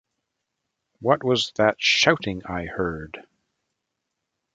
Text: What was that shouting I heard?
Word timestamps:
What 0.99 1.23
was 1.23 1.51
that 1.57 1.75
shouting 1.79 2.43
I 2.47 2.65
heard? 2.65 3.27